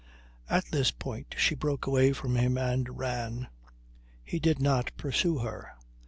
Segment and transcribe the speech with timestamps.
[0.49, 3.49] At this point she broke away from him and ran.
[4.23, 5.73] He did not pursue her.